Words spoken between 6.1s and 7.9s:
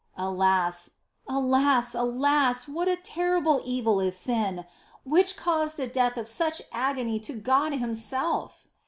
of such agony to God